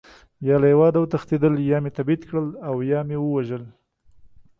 [0.47, 3.63] یا له هېواده وتښتېدل، یا مې تبعید کړل او یا مې ووژل.